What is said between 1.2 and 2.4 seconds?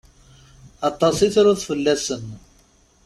i truḍ fell-asen.